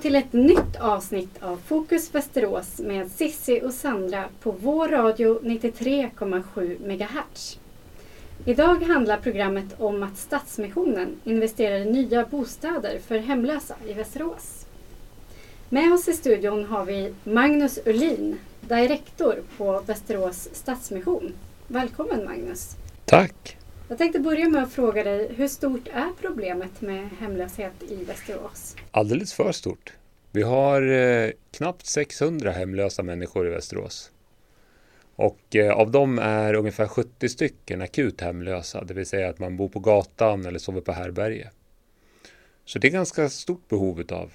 [0.00, 6.78] till ett nytt avsnitt av Fokus Västerås med Sissi och Sandra på vår radio 93,7
[6.86, 7.58] MHz.
[8.44, 14.66] Idag handlar programmet om att Stadsmissionen investerar i nya bostäder för hemlösa i Västerås.
[15.68, 21.32] Med oss i studion har vi Magnus Ullin, direktor på Västerås Stadsmission.
[21.66, 22.76] Välkommen Magnus!
[23.04, 23.59] Tack!
[23.90, 28.76] Jag tänkte börja med att fråga dig, hur stort är problemet med hemlöshet i Västerås?
[28.90, 29.92] Alldeles för stort.
[30.30, 34.10] Vi har eh, knappt 600 hemlösa människor i Västerås.
[35.16, 39.56] Och eh, av dem är ungefär 70 stycken akut hemlösa, det vill säga att man
[39.56, 41.50] bor på gatan eller sover på härberge.
[42.64, 44.32] Så det är ganska stort behov av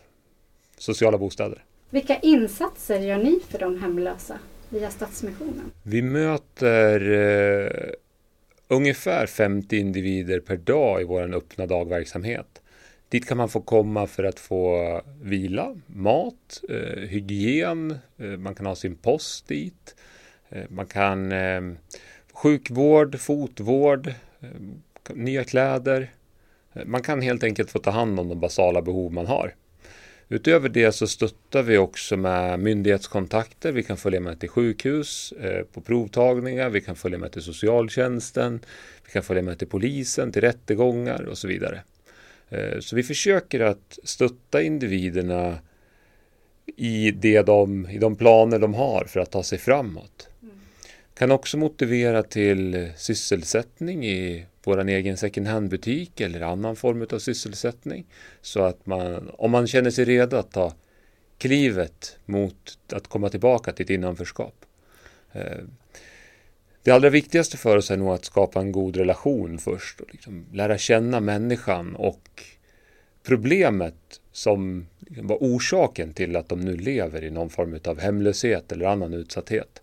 [0.78, 1.64] sociala bostäder.
[1.90, 5.72] Vilka insatser gör ni för de hemlösa via Stadsmissionen?
[5.84, 7.94] Vi möter eh,
[8.68, 12.62] ungefär 50 individer per dag i vår öppna dagverksamhet.
[13.10, 18.66] Dit kan man få komma för att få vila, mat, eh, hygien, eh, man kan
[18.66, 19.96] ha sin post dit.
[20.50, 21.62] Eh, man kan eh,
[22.34, 26.12] sjukvård, fotvård, eh, nya kläder.
[26.74, 29.54] Eh, man kan helt enkelt få ta hand om de basala behov man har.
[30.30, 33.72] Utöver det så stöttar vi också med myndighetskontakter.
[33.72, 36.70] Vi kan följa med till sjukhus eh, på provtagningar.
[36.70, 38.60] Vi kan följa med till socialtjänsten.
[39.06, 41.82] Vi kan följa med till polisen, till rättegångar och så vidare.
[42.50, 45.58] Eh, så vi försöker att stötta individerna
[46.76, 50.30] i, det de, i de planer de har för att ta sig framåt.
[50.42, 50.56] Mm.
[51.14, 58.06] Kan också motivera till sysselsättning i vår egen second hand-butik eller annan form av sysselsättning.
[58.42, 60.74] Så att man, om man känner sig redo att ta
[61.38, 64.66] klivet mot att komma tillbaka till ett innanförskap.
[65.32, 65.64] Eh,
[66.84, 70.46] det allra viktigaste för oss är nog att skapa en god relation först och liksom
[70.54, 72.44] lära känna människan och
[73.24, 78.72] problemet som liksom var orsaken till att de nu lever i någon form av hemlöshet
[78.72, 79.82] eller annan utsatthet.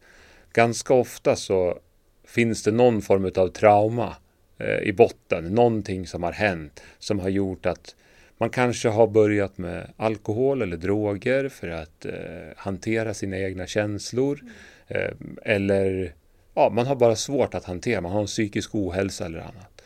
[0.53, 1.79] Ganska ofta så
[2.25, 4.22] finns det någon form av trauma Eh,
[4.63, 5.45] Eh, i botten.
[5.45, 7.97] Någonting som har hänt som har gjort att
[8.39, 12.13] man kanske har börjat med alkohol eller droger för att eh,
[12.57, 14.41] hantera sina egna känslor.
[14.89, 15.11] Eh,
[15.43, 16.15] eller
[16.55, 19.83] ja, man har bara svårt att hantera, man har en psykisk ohälsa eller annat.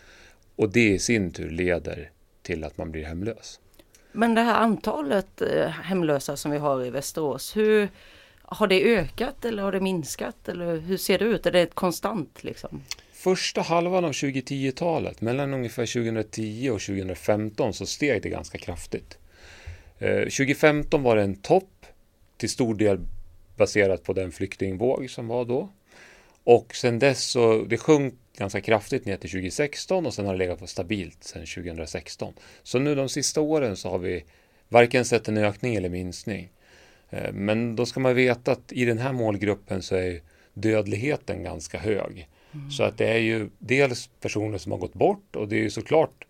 [0.56, 2.10] Och det i sin tur leder
[2.43, 3.60] till att man blir hemlös.
[4.12, 7.88] Men det här antalet eh, hemlösa som vi har i Västerås, hur
[8.43, 10.48] har det ökat eller har det minskat?
[10.48, 11.47] Eller hur ser det ut?
[11.47, 12.82] Är det konstant liksom?
[13.26, 19.19] Första halvan av 2010-talet, mellan ungefär 2010 och 2015, så steg det ganska kraftigt.
[19.98, 21.87] Eh, 2015 var det en topp,
[22.37, 22.98] till stor del
[23.56, 25.72] baserat på den flyktingvåg som var då.
[26.44, 30.38] Och sen dess så, det sjönk ganska kraftigt ner till 2016 och sen har det
[30.38, 32.34] legat på stabilt sedan 2016.
[32.62, 34.25] Så nu de sista åren så har vi
[34.69, 36.53] varken sett en ökning eller minskning.
[37.10, 40.20] Eh, men då ska man veta att i den här målgruppen så är
[40.54, 42.28] dödligheten ganska hög.
[42.71, 45.71] Så att det är ju dels personer som har gått bort och det är ju
[45.71, 46.27] såklart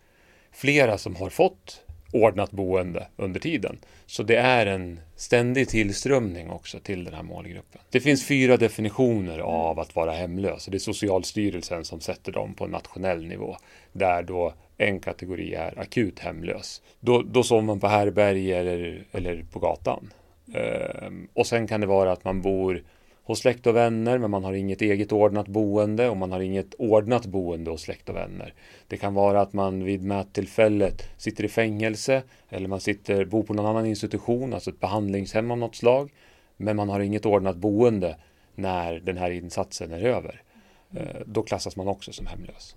[0.51, 1.81] flera som har fått
[2.13, 3.77] ordnat boende under tiden.
[4.05, 7.81] Så det är en ständig tillströmning också till den här målgruppen.
[7.89, 12.53] Det finns fyra definitioner av att vara hemlös och det är Socialstyrelsen som sätter dem
[12.53, 13.57] på nationell nivå.
[13.91, 16.81] Där då en kategori är akut hemlös.
[16.99, 20.13] Då, då sover man på härbärge eller, eller på gatan.
[20.53, 22.83] Ehm, och sen kan det vara att man bor
[23.27, 26.73] hos släkt och vänner men man har inget eget ordnat boende och man har inget
[26.77, 28.53] ordnat boende hos släkt och vänner.
[28.87, 33.53] Det kan vara att man vid mättillfället sitter i fängelse eller man sitter, bor på
[33.53, 36.11] någon annan institution, alltså ett behandlingshem av något slag.
[36.57, 38.15] Men man har inget ordnat boende
[38.55, 40.41] när den här insatsen är över.
[40.95, 42.75] Eh, då klassas man också som hemlös.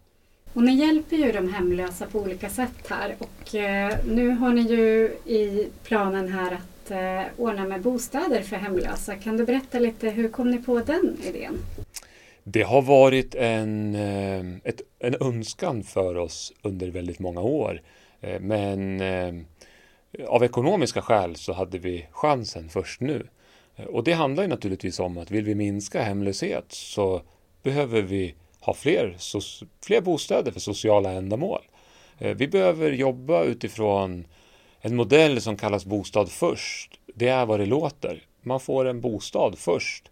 [0.53, 4.61] Och ni hjälper ju de hemlösa på olika sätt här och eh, nu har ni
[4.61, 9.15] ju i planen här att eh, ordna med bostäder för hemlösa.
[9.15, 11.59] Kan du berätta lite, hur kom ni på den idén?
[12.45, 17.83] Det har varit en, eh, ett, en önskan för oss under väldigt många år.
[18.21, 19.35] Eh, men eh,
[20.29, 23.27] av ekonomiska skäl så hade vi chansen först nu.
[23.87, 27.23] Och det handlar ju naturligtvis om att vill vi minska hemlöshet så
[27.63, 29.17] behöver vi ha fler,
[29.85, 31.61] fler bostäder för sociala ändamål.
[32.19, 34.27] Vi behöver jobba utifrån
[34.81, 38.23] en modell som kallas bostad först, det är vad det låter.
[38.43, 40.11] Man får en bostad först.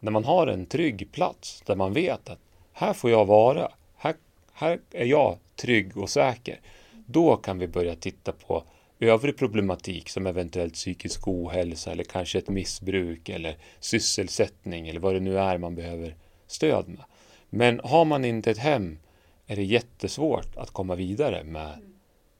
[0.00, 2.38] När man har en trygg plats där man vet att
[2.72, 3.68] här får jag vara.
[3.96, 4.14] Här,
[4.52, 6.60] här är jag trygg och säker.
[7.06, 8.64] Då kan vi börja titta på
[9.00, 15.20] övrig problematik som eventuellt psykisk ohälsa eller kanske ett missbruk eller sysselsättning eller vad det
[15.20, 16.16] nu är man behöver
[16.46, 17.04] stöd med.
[17.50, 18.98] Men har man inte ett hem
[19.46, 21.78] är det jättesvårt att komma vidare med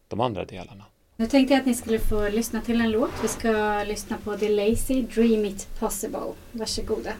[0.09, 0.85] de andra delarna.
[1.23, 3.11] Nu tänkte jag att ni skulle få lyssna till en låt.
[3.23, 6.33] Vi ska lyssna på The Lazy Dream It Possible.
[6.53, 7.11] Varsågoda.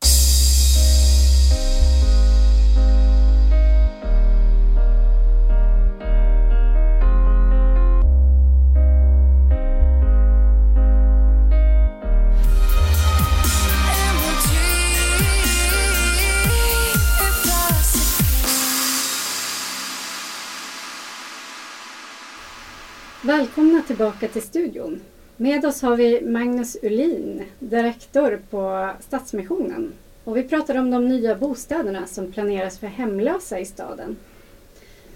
[23.97, 25.01] Tillbaka till studion.
[25.37, 29.93] Med oss har vi Magnus Ulin, direktor på Stadsmissionen.
[30.25, 34.17] Och vi pratar om de nya bostäderna som planeras för hemlösa i staden.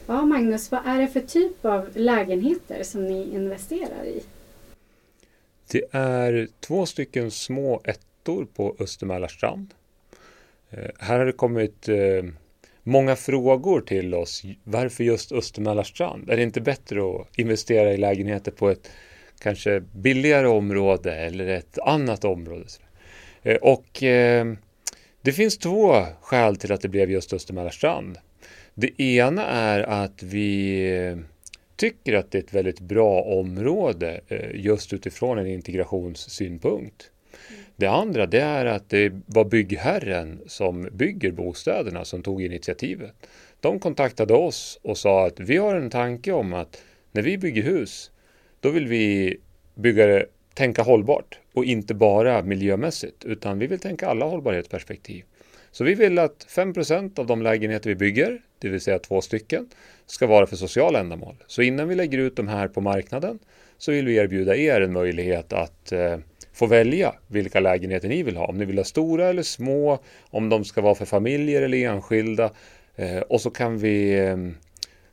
[0.06, 4.22] Ja, Magnus, vad är det för typ av lägenheter som ni investerar i?
[5.70, 9.74] Det är två stycken små ettor på Östermälarstrand.
[10.70, 12.24] Eh, här har det kommit eh,
[12.86, 14.42] många frågor till oss.
[14.64, 16.30] Varför just Östermälarstrand?
[16.30, 18.90] Är det inte bättre att investera i lägenheter på ett
[19.38, 22.64] kanske billigare område eller ett annat område?
[23.42, 24.46] Eh, och eh,
[25.22, 28.18] det finns två skäl till att det blev just Östermälarstrand.
[28.74, 31.16] Det ena är att vi eh,
[31.76, 37.10] tycker att det är ett väldigt bra område eh, just utifrån en integrationssynpunkt.
[37.76, 43.12] Det andra det är att det var byggherren som bygger bostäderna som tog initiativet.
[43.60, 46.82] De kontaktade oss och sa att vi har en tanke om att
[47.12, 48.10] när vi bygger hus
[48.60, 49.36] då vill vi
[49.74, 55.24] bygga det, tänka hållbart och inte bara miljömässigt utan vi vill tänka alla hållbarhetsperspektiv.
[55.70, 59.68] Så vi vill att 5% av de lägenheter vi bygger, det vill säga två stycken,
[60.06, 61.34] ska vara för sociala ändamål.
[61.46, 63.38] Så innan vi lägger ut de här på marknaden
[63.78, 66.18] så vill vi erbjuda er en möjlighet att eh,
[66.56, 68.46] eh, få välja vilka lägenheter ni vill ha.
[68.46, 69.98] Om ni vill ha stora eller små,
[70.30, 72.50] om de ska vara för familjer eller enskilda.
[72.96, 74.36] Eh, och så kan vi, eh,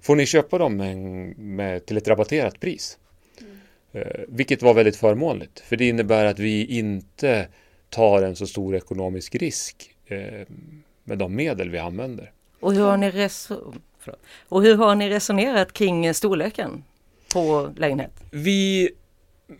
[0.02, 0.98] får ni köpa dem med,
[1.38, 2.98] med, till ett rabatterat pris.
[3.42, 3.58] Mm.
[3.92, 5.60] Eh, vilket var väldigt förmånligt.
[5.60, 7.48] För det innebär att vi inte
[7.90, 9.90] tar en så stor ekonomisk risk
[11.04, 12.32] med de medel vi använder.
[12.60, 13.74] Och hur har ni, reso
[14.50, 16.84] och hur har ni resonerat kring storleken
[17.34, 18.12] på lägenhet?
[18.32, 18.90] Vi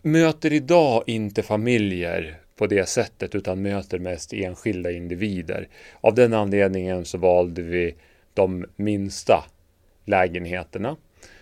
[0.02, 5.68] möter idag inte familjer på det sättet utan möter mest enskilda individer.
[6.02, 7.96] Av den anledningen så valde vi
[8.34, 9.44] de minsta
[10.06, 10.98] lägenheterna.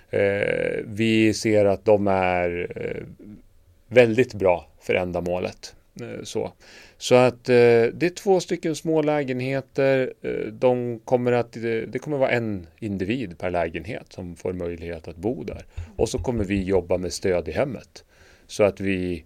[0.09, 3.03] Eh, vi ser att de är eh,
[3.87, 5.75] väldigt bra för ändamålet.
[6.01, 6.51] Eh, så.
[6.97, 10.13] så att det är två stycken små lägenheter.
[10.51, 11.51] De kommer att,
[11.87, 15.65] det kommer att vara en individ per lägenhet som får möjlighet att bo där.
[15.95, 18.03] Och så kommer vi jobba med stöd i hemmet.
[18.51, 19.23] Så att vi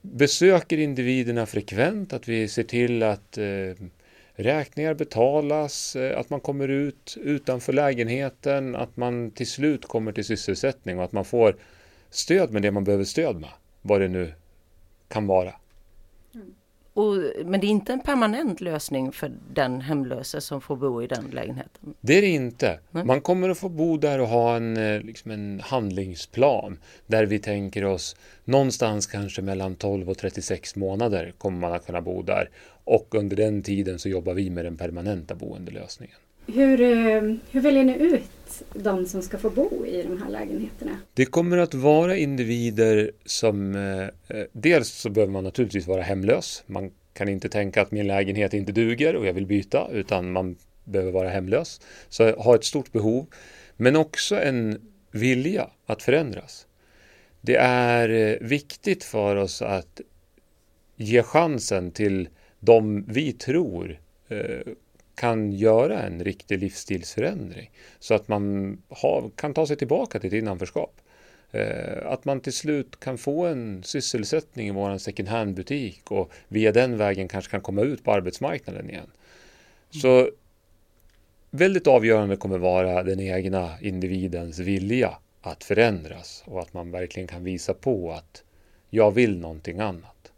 [0.00, 3.84] besöker individerna frekvent, att vi ser till att eh,
[4.34, 10.24] räkningar betalas, eh, att man kommer ut utanför lägenheten, att man till slut kommer till
[10.24, 11.56] sysselsättning och att man får
[12.10, 13.50] stöd med det man behöver stöd med,
[13.82, 14.32] vad det nu
[15.08, 15.54] kan vara.
[16.96, 21.06] Och, men det är inte en permanent lösning för den hemlöse som får bo i
[21.06, 21.94] den lägenheten?
[22.00, 22.78] Det är det inte.
[22.90, 27.38] Man kommer att få bo där och ha en, eh, liksom en handlingsplan där vi
[27.38, 32.50] tänker oss någonstans kanske mellan 12 och 36 månader kommer man att kunna bo där.
[32.84, 36.16] Och under den tiden så jobbar vi med den permanenta boendelösningen.
[36.46, 40.98] Hur, eh, hur väljer ni ut de som ska få bo i de här lägenheterna?
[41.14, 46.64] Det kommer att vara individer som eh, eh, dels så behöver man naturligtvis vara hemlös.
[46.66, 50.56] Man kan inte tänka att min lägenhet inte duger och jag vill byta utan man
[50.84, 51.80] behöver vara hemlös.
[52.08, 53.26] Så ha ett stort behov
[53.76, 56.66] men också en vilja att förändras.
[57.40, 60.00] Det är eh, viktigt för oss att
[60.96, 62.28] ge chansen till
[62.60, 64.00] de vi tror
[65.16, 67.70] kan göra en riktig livsstilsförändring.
[67.98, 71.00] Så att man ha, kan ta sig tillbaka till ett innanförskap.
[71.50, 76.72] Eh, att man till slut kan få en sysselsättning i vår second hand-butik och via
[76.72, 79.02] den vägen kanske kan komma ut på arbetsmarknaden igen.
[79.02, 80.00] Mm.
[80.02, 80.30] Så
[81.50, 87.44] väldigt avgörande kommer vara den egna individens vilja att förändras och att man verkligen kan
[87.44, 88.44] visa på att
[88.90, 90.32] jag vill någonting annat.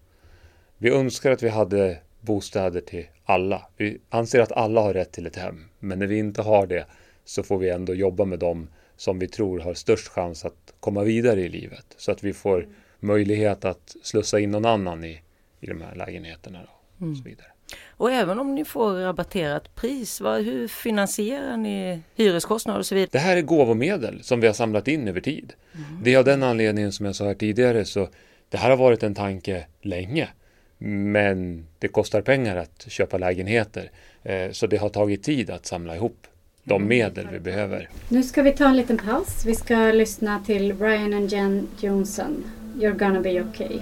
[0.79, 3.67] Vi önskar att vi hade bostäder till alla.
[3.77, 6.87] Vi anser att alla har rätt till ett hem, men när vi inte har det
[7.25, 11.03] så får vi ändå jobba med dem som vi tror har störst chans att komma
[11.03, 12.69] vidare i livet så att vi får
[13.01, 15.23] möjlighet att slussa in någon annan i,
[15.61, 16.59] i de här lägenheterna.
[16.59, 17.13] Då, mm.
[17.13, 17.47] och, så vidare.
[17.89, 23.09] och även om ni får rabatterat pris, vad, hur finansierar ni hyreskostnader och så vidare?
[23.13, 25.53] Det här är gåvomedel som vi har samlat in över tid.
[25.75, 26.03] Mm.
[26.05, 28.09] Det är av den anledningen som jag sa här tidigare så
[28.49, 30.29] det här har varit en tanke länge.
[30.79, 33.91] Men det kostar pengar att köpa lägenheter.
[34.23, 36.27] Eh, så det har tagit tid att samla ihop
[36.65, 37.89] de medel vi behöver.
[38.09, 39.45] Nu ska vi ta en liten paus.
[39.47, 42.45] Vi ska lyssna till Ryan and Jen Johnson.
[42.77, 43.81] You're gonna be okay.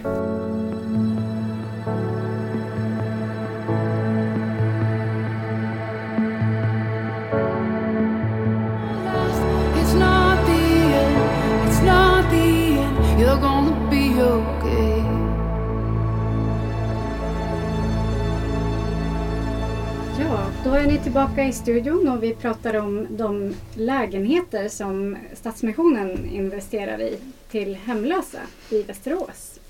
[20.67, 27.01] Då är ni tillbaka i studion och vi pratar om de lägenheter som Stadsmissionen investerar
[27.01, 27.19] i
[27.51, 28.39] till hemlösa
[28.71, 29.61] i Västerås.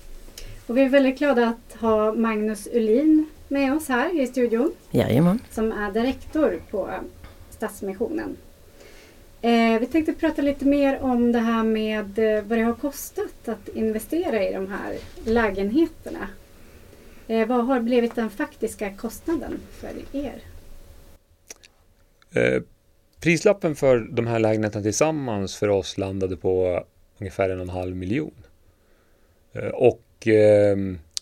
[0.67, 5.39] Och vi är väldigt glada att ha Magnus Ulin med oss här i studion Jajamän.
[5.51, 6.89] som är direktor på
[7.49, 8.37] Stadsmissionen.
[9.41, 13.47] Eh, vi tänkte prata lite mer om det här med eh, vad det har kostat
[13.47, 16.27] att investera i de här lägenheterna.
[17.27, 20.41] Eh, vad har blivit den faktiska kostnaden för er?
[22.37, 22.61] Eh,
[23.19, 26.83] prislappen för de här lägenheterna tillsammans för oss landade på
[27.17, 28.33] ungefär en och en halv miljon.
[29.53, 30.77] Eh, och eh,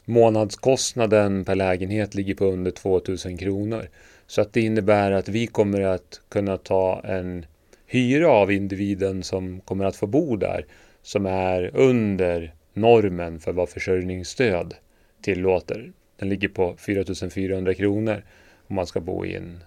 [0.06, 3.90] månadskostnaden per lägenhet ligger på under 2000 kronor.
[4.28, 7.46] Så att det innebär att vi kommer att kunna ta en
[7.86, 10.66] hyra av individen som kommer att få bo där
[11.02, 14.74] som är under normen för vad försörjningsstöd
[15.22, 15.92] tillåter.
[16.18, 18.24] Den ligger på 4400 kronor
[18.68, 19.64] om man ska bo i en,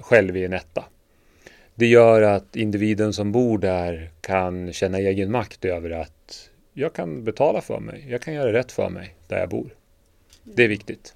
[0.00, 0.84] själv i en etta.
[1.74, 7.24] Det gör att individen som bor där kan känna egen makt över att jag kan
[7.24, 8.06] betala för mig.
[8.08, 9.74] Jag kan göra rätt för mig där jag bor.
[10.42, 11.14] Det är viktigt.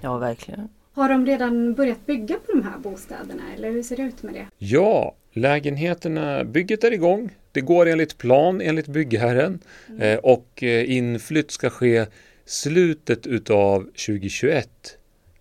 [0.00, 0.68] Ja, verkligen.
[0.92, 4.34] Har de redan börjat bygga på de här bostäderna eller hur ser det ut med
[4.34, 4.46] det?
[4.58, 7.30] Ja, lägenheterna, bygget är igång.
[7.52, 9.60] Det går enligt plan enligt byggherren
[10.00, 12.06] eh, och eh, inflytt ska ske
[12.44, 14.97] slutet utav 2021.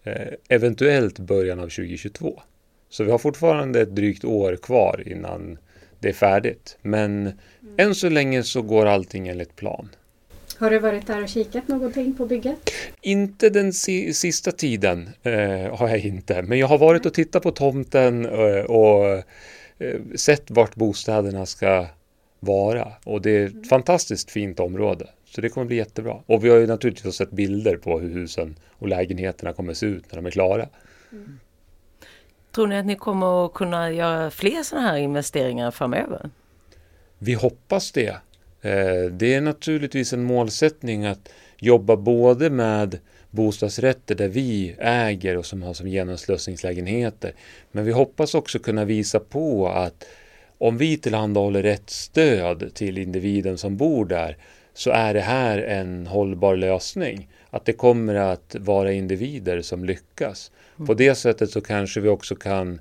[0.07, 2.41] Eh, eventuellt början av 2022.
[2.89, 5.57] Så vi har fortfarande ett drygt år kvar innan
[5.99, 6.77] det är färdigt.
[6.81, 7.31] Men
[7.77, 9.89] än så länge så går allting enligt plan.
[10.57, 12.69] Har du varit där och kikat någonting på bygget?
[13.01, 16.41] Inte den si sista tiden eh, har jag inte.
[16.41, 21.85] Men jag har varit och tittat på tomten eh, och eh, sett vart bostäderna ska
[22.39, 22.87] vara.
[23.03, 25.09] Och det är ett fantastiskt fint område.
[25.29, 26.21] Så det kommer bli jättebra.
[26.25, 30.03] Och vi har ju naturligtvis sett bilder på hur husen och lägenheterna kommer se ut
[30.11, 30.69] när de är klara.
[32.51, 36.29] Tror ni att ni kommer att kunna göra fler sådana här investeringar framöver?
[37.19, 38.07] Vi hoppas det.
[38.61, 45.45] Eh, Det är naturligtvis en målsättning att jobba både med bostadsrätter där vi äger och
[45.45, 47.33] som har som genomslussningslägenheter.
[47.71, 50.07] Men vi hoppas också kunna visa på att
[50.57, 54.37] om vi tillhandahåller rätt stöd till individen som bor där
[54.77, 57.27] så är det här en hållbar lösning.
[57.49, 60.51] Att det kommer att vara individer som lyckas.
[60.85, 62.79] På det sättet så kanske vi också kan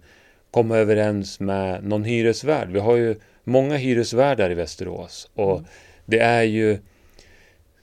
[0.50, 2.68] komma överens med någon hyresvärd.
[2.68, 5.62] Vi har ju många hyresvärdar i Västerås och
[6.04, 6.78] det är ju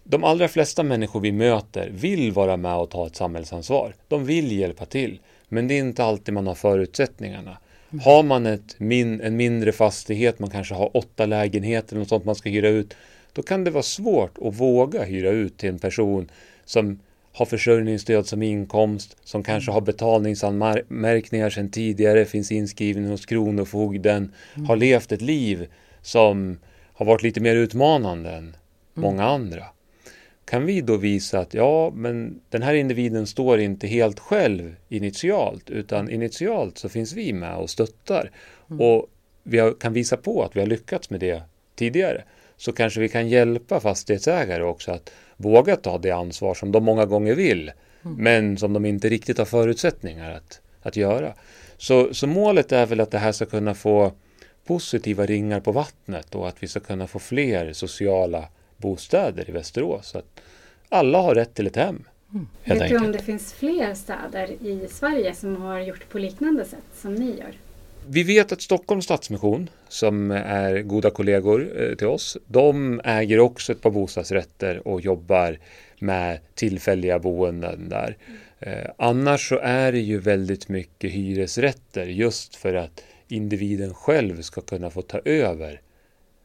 [0.04, 3.96] de allra flesta människor vi möter vill vara med och ta ett samhällsansvar.
[4.08, 7.58] De vill hjälpa till, men det är inte alltid man har förutsättningarna.
[8.02, 12.36] Har man ett min, en mindre fastighet, man kanske har åtta lägenheter eller sånt man
[12.36, 12.94] ska hyra ut,
[13.34, 16.32] då kan det vara svårt att våga hyra ut till en person
[16.66, 17.00] som
[17.34, 24.34] har försörjningsstöd som inkomst, som kanske har betalningsanmärkningar sedan tidigare, finns inskriven hos Kronofogden,
[24.68, 25.68] har levt ett liv
[26.02, 26.58] som
[26.94, 28.56] har varit lite mer utmanande än
[28.94, 29.64] många andra.
[30.46, 35.70] Kan vi då visa att ja, men den här individen står inte helt själv initialt,
[35.70, 38.32] utan initialt så finns vi med och stöttar.
[38.68, 39.10] Och
[39.44, 41.44] vi har, kan visa på att vi har lyckats med det
[41.76, 42.24] tidigare.
[42.58, 47.06] Så kanske vi kan hjälpa fastighetsägare också att våga ta det ansvar som de många
[47.06, 51.34] gånger vill, men som de inte riktigt har förutsättningar att, att göra.
[51.78, 54.12] Så, så målet är väl att det här ska kunna få
[54.66, 60.08] positiva ringar på vattnet och att vi ska kunna få fler sociala bostäder i Västerås.
[60.08, 60.42] Så att
[60.90, 62.04] alla har rätt till ett hem.
[62.64, 66.66] Helt Vet du om det finns fler städer i Sverige som har gjort på liknande
[66.66, 67.54] sätt som ni gör?
[68.08, 73.72] Vi vet att Stockholms Stadsmission, som är goda kollegor eh, till oss, de äger också
[73.72, 75.60] ett par bostadsrätter och jobbar
[76.00, 78.18] med tillfälliga boenden där.
[78.60, 84.62] Eh, annars så är det ju väldigt mycket hyresrätter just för att individen själv ska
[84.62, 85.82] kunna få ta över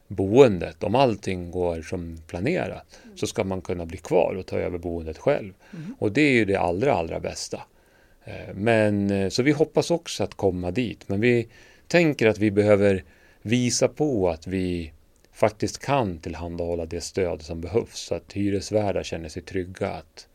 [0.07, 0.83] boendet.
[0.83, 5.17] Om allting går som planerat så ska man kunna bli kvar och ta över boendet
[5.17, 5.53] själv.
[5.99, 7.61] Och det är ju det allra, allra bästa.
[8.29, 11.09] Eh, Men, eh, så vi hoppas också att komma dit.
[11.09, 11.47] Men vi
[11.87, 13.03] tänker att vi behöver
[13.41, 14.93] visa på att vi
[15.33, 20.27] faktiskt kan tillhandahålla det stöd som behövs så att hyresvärdar känner sig trygga att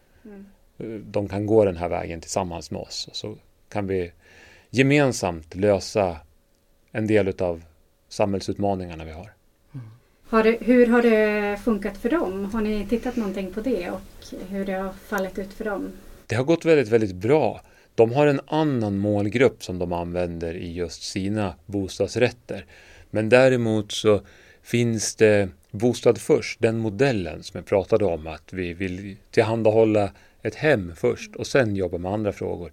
[0.79, 3.09] eh, de kan gå den här vägen tillsammans med oss.
[3.13, 3.37] Så
[3.69, 4.13] kan vi
[4.71, 6.17] gemensamt lösa
[6.93, 7.65] en del av
[8.09, 9.33] samhällsutmaningarna vi har.
[10.27, 12.45] Har det, hur har det funkat för dem?
[12.45, 14.01] Har ni tittat någonting på det och
[14.49, 15.93] hur det har fallit ut för dem?
[16.27, 17.61] Det har gått väldigt, väldigt bra.
[17.95, 22.67] De har en annan målgrupp som de använder i just sina bostadsrätter.
[23.11, 24.21] Men däremot så
[24.63, 30.11] finns det Bostad först, den modellen som jag pratade om, att vi vill tillhandahålla
[30.43, 32.73] ett hem först och sen jobba med andra frågor.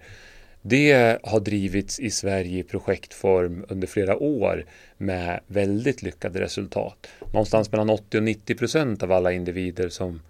[0.62, 4.66] Det har drivits i Sverige i projektform under flera år
[4.98, 7.08] med väldigt lyckade resultat.
[7.34, 10.22] Någonstans mellan 80 och 90 procent av alla individer som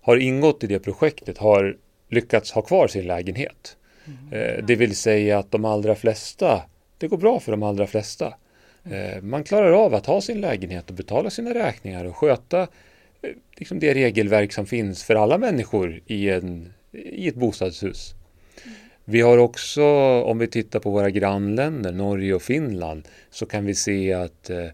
[0.00, 1.76] har ingått i det projektet har
[2.08, 3.76] lyckats ha kvar sin lägenhet.
[4.32, 6.62] Eh, det vill säga att de allra flesta,
[6.98, 8.34] det går bra för de allra flesta.
[8.84, 12.66] Eh, man klarar av att ha sin lägenhet och betala sina räkningar och sköta eh,
[13.56, 18.14] liksom det regelverk som finns för alla människor i, en, i ett bostadshus.
[19.04, 19.84] Vi har också,
[20.22, 24.66] om vi tittar på våra grannländer, Norge och Finland, så kan vi se att eh,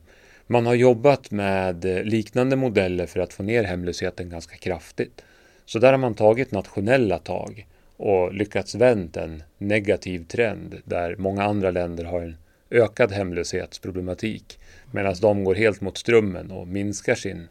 [0.46, 5.24] man har jobbat med eh, liknande modeller för att få ner hemlösheten ganska kraftigt.
[5.64, 11.44] Så där har man tagit nationella tag och lyckats vända en negativ trend där många
[11.44, 12.36] andra länder har en
[12.70, 14.58] ökad hemlöshetsproblematik
[14.92, 17.48] medan de går helt mot strömmen och minskar sin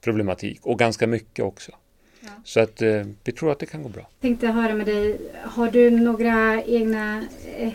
[0.00, 1.72] problematik och ganska mycket också.
[2.20, 2.28] Ja.
[2.44, 4.02] Så att eh, vi tror att det kan gå bra.
[4.02, 7.24] Jag tänkte höra med dig, har du några egna
[7.56, 7.72] eh,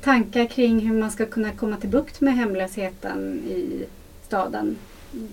[0.00, 3.84] tankar kring hur man ska kunna komma till bukt med hemlösheten i
[4.26, 4.76] staden?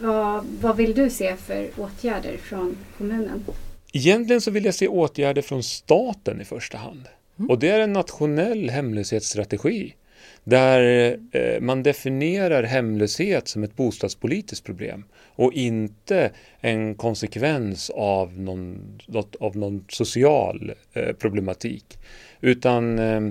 [0.01, 3.45] Vad, vad vill du se för åtgärder från kommunen?
[3.91, 7.07] Egentligen så vill jag se åtgärder från staten i första hand.
[7.39, 7.49] Mm.
[7.49, 9.95] Och det är en nationell hemlöshetsstrategi
[10.43, 15.03] där eh, man definierar hemlöshet som ett bostadspolitiskt problem
[15.35, 18.99] och inte en konsekvens av någon,
[19.39, 21.99] av någon social eh, problematik.
[22.41, 23.21] Utan eh,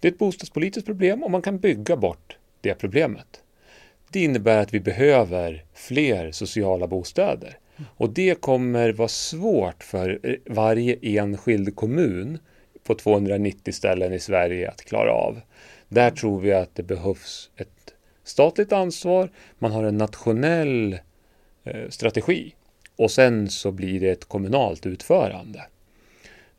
[0.00, 3.42] det är ett bostadspolitiskt problem och man kan bygga bort det problemet.
[4.12, 7.58] Det innebär att vi behöver fler sociala bostäder.
[7.96, 12.38] Och det kommer vara svårt för eh, varje enskild kommun
[12.82, 15.40] på 290 ställen i Sverige att klara av.
[15.88, 20.98] Där tror vi att det behövs ett statligt ansvar, man har en nationell
[21.64, 22.54] eh, strategi
[22.96, 25.62] och sen så blir det ett kommunalt utförande.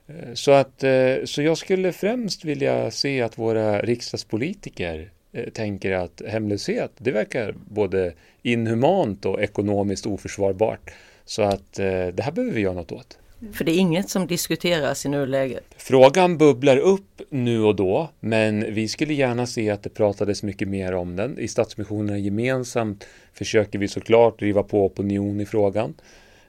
[0.08, 0.84] Eh, så, att,
[1.26, 5.12] så jag skulle främst vilja se att våra riksdagspolitiker
[5.54, 10.92] tänker att hemlöshet, det verkar både inhumant och ekonomiskt oförsvarbart.
[11.30, 13.18] Så att eh, det här behöver vi göra något åt.
[13.54, 15.64] För det är inget som diskuteras i nuläget?
[15.78, 20.68] Frågan bubblar upp nu och då, men vi skulle gärna se att det pratades mycket
[20.68, 21.40] mer om den.
[21.40, 25.94] I Stadsmissionerna gemensamt försöker vi såklart driva på opinion i frågan.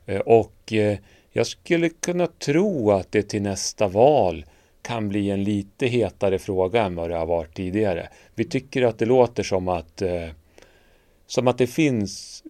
[0.07, 0.99] Eh, och eh,
[1.33, 4.45] jag skulle kunna tro att det till nästa val
[4.83, 8.09] kan bli en lite hetare fråga än vad det har varit tidigare.
[8.35, 10.29] Vi tycker att det låter som att, eh,
[11.27, 12.43] som att det finns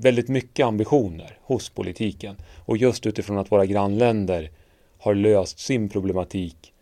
[0.00, 2.36] väldigt mycket ambitioner hos politiken.
[2.64, 4.50] Och just utifrån att våra grannländer
[4.98, 6.72] har löst sin problematik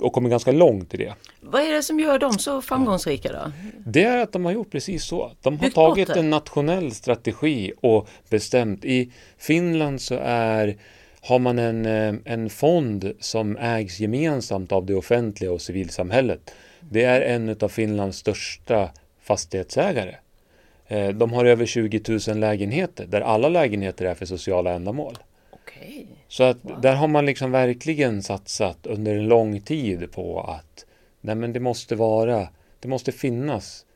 [0.00, 1.14] och kommit ganska långt i det.
[1.40, 3.52] Vad är det som gör dem så framgångsrika då?
[3.86, 5.32] Det är att de har gjort precis så.
[5.42, 8.84] De har tagit en nationell strategi och bestämt.
[8.84, 10.76] I Finland så är,
[11.20, 16.54] har man en, eh, en fond som ägs gemensamt av det offentliga och civilsamhället.
[16.80, 18.90] Det är en av Finlands största
[19.22, 20.14] fastighetsägare.
[20.90, 25.18] Eh, de har över 20 000 lägenheter där alla lägenheter är för sociala ändamål.
[25.52, 26.06] Okay.
[26.28, 26.80] Så att wow.
[26.80, 30.86] där har man liksom verkligen satsat under en lång tid på att
[31.20, 32.48] nej men det måste vara,
[32.80, 33.86] det måste finnas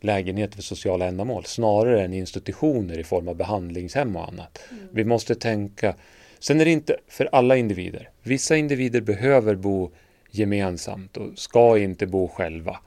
[0.00, 4.58] lägenheter för sociala ändamål snarare än institutioner i form av behandlingshem och annat.
[4.70, 4.88] Mm.
[4.92, 5.94] Vi måste tänka,
[6.38, 8.10] sen är det inte för alla individer.
[8.22, 9.90] Vissa individer behöver bo
[10.30, 12.80] gemensamt och ska inte bo själva.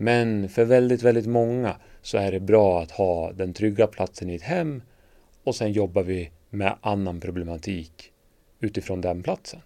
[0.00, 4.34] Men för väldigt, väldigt många så är det bra att ha den trygga platsen i
[4.34, 4.82] ett hem
[5.44, 8.12] och sen jobbar vi med annan problematik
[8.60, 9.60] utifrån den platsen.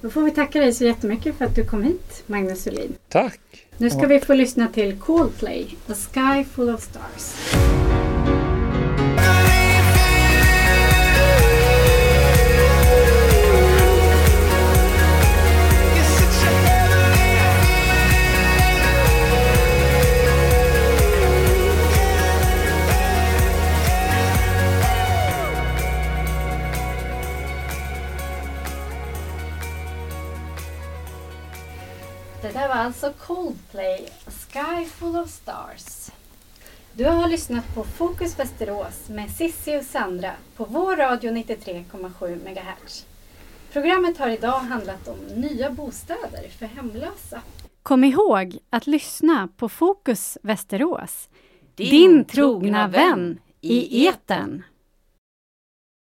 [0.00, 2.94] Då får vi tacka dig så jättemycket för att du kom hit, Magnus Solin.
[3.08, 3.40] Tack!
[3.78, 7.81] Nu ska vi få lyssna till Coldplay, A Sky Full of Stars.
[32.82, 36.10] Alltså Coldplay, Sky Full of Stars.
[36.92, 43.06] Du har lyssnat på Fokus Västerås med Sissi och Sandra på vår radio 93,7 MHz.
[43.72, 47.42] Programmet har idag handlat om nya bostäder för hemlösa.
[47.82, 51.28] Kom ihåg att lyssna på Fokus Västerås,
[51.74, 54.62] din, trogna vän i etern.